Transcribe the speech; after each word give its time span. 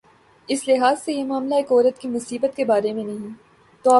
اس 0.47 0.67
لحاظ 0.67 1.03
سے 1.05 1.13
یہ 1.13 1.23
معاملہ 1.23 1.55
ایک 1.55 1.71
عورت 1.71 2.01
کی 2.01 2.07
مصیبت 2.07 2.55
کے 2.55 2.65
بارے 2.65 2.93
میں 2.93 3.03
نہیں۔ 3.03 3.29